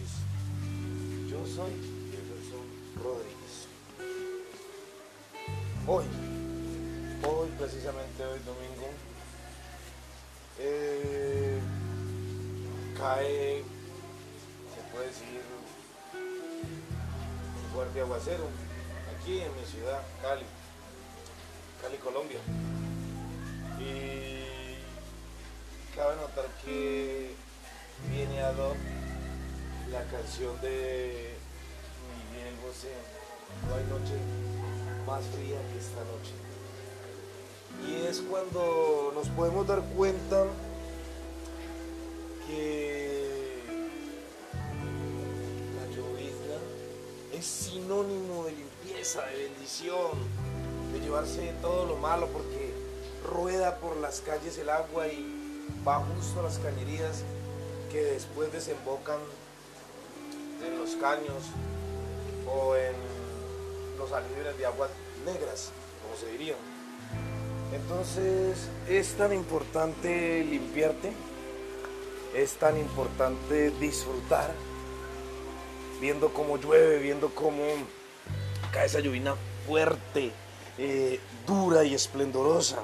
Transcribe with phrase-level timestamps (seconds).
[0.00, 1.30] noches.
[1.30, 1.72] Yo soy
[2.10, 2.66] Jefferson
[3.02, 3.68] Rodríguez.
[5.86, 6.04] Hoy,
[7.26, 8.88] hoy precisamente hoy domingo,
[10.58, 11.58] eh,
[12.98, 13.62] cae,
[14.74, 15.40] se puede decir,
[16.14, 18.44] un fuerte aguacero
[19.16, 20.44] aquí en mi ciudad, Cali,
[21.82, 22.40] Cali, Colombia.
[23.78, 24.44] Y
[25.96, 27.34] cabe notar que
[28.10, 28.76] viene a dos
[30.10, 31.34] canción de
[32.10, 32.92] Miguel Bosé,
[33.68, 34.14] No hay noche
[35.06, 36.34] más fría que esta noche.
[37.86, 40.46] Y es cuando nos podemos dar cuenta
[42.46, 43.62] que
[45.76, 46.58] la llovizna
[47.32, 50.10] es sinónimo de limpieza, de bendición,
[50.92, 52.74] de llevarse todo lo malo porque
[53.32, 55.24] rueda por las calles el agua y
[55.86, 57.22] va justo a las cañerías
[57.92, 59.18] que después desembocan
[60.96, 61.42] caños
[62.46, 62.94] o en
[63.98, 64.90] los alibres de aguas
[65.24, 66.54] negras, como se diría.
[67.72, 71.12] Entonces es tan importante limpiarte,
[72.34, 74.52] es tan importante disfrutar,
[76.00, 77.62] viendo cómo llueve, viendo cómo
[78.72, 79.34] cae esa lluvia
[79.66, 80.32] fuerte,
[80.78, 82.78] eh, dura y esplendorosa.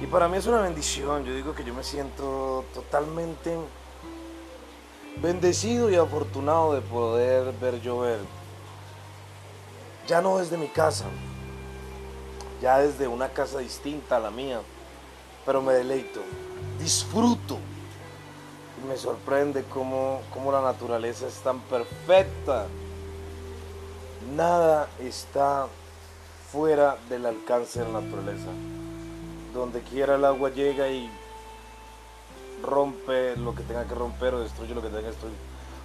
[0.00, 3.56] Y para mí es una bendición, yo digo que yo me siento totalmente
[5.22, 8.20] bendecido y afortunado de poder ver llover.
[10.06, 11.04] Ya no desde mi casa,
[12.62, 14.60] ya desde una casa distinta a la mía,
[15.44, 16.20] pero me deleito,
[16.78, 17.58] disfruto
[18.82, 22.66] y me sorprende cómo, cómo la naturaleza es tan perfecta.
[24.34, 25.66] Nada está
[26.50, 28.48] fuera del alcance de la naturaleza.
[29.52, 31.10] Donde quiera el agua llega y
[32.62, 35.36] rompe lo que tenga que romper o destruye lo que tenga que destruir.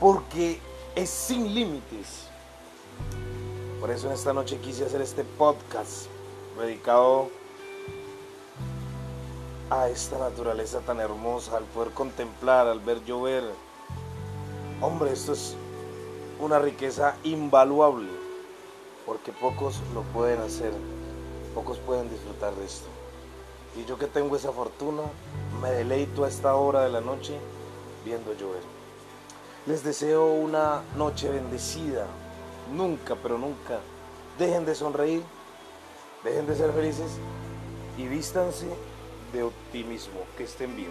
[0.00, 0.60] Porque
[0.94, 2.28] es sin límites.
[3.80, 6.06] Por eso en esta noche quise hacer este podcast
[6.58, 7.28] dedicado
[9.70, 13.44] a esta naturaleza tan hermosa, al poder contemplar, al ver llover.
[14.80, 15.56] Hombre, esto es
[16.40, 18.08] una riqueza invaluable,
[19.04, 20.72] porque pocos lo pueden hacer,
[21.54, 22.95] pocos pueden disfrutar de esto.
[23.76, 25.02] Y yo que tengo esa fortuna,
[25.60, 27.38] me deleito a esta hora de la noche
[28.04, 28.62] viendo llover.
[29.66, 32.06] Les deseo una noche bendecida.
[32.74, 33.80] Nunca, pero nunca,
[34.38, 35.22] dejen de sonreír,
[36.24, 37.18] dejen de ser felices
[37.98, 38.66] y vístanse
[39.32, 40.20] de optimismo.
[40.36, 40.90] Que estén bien.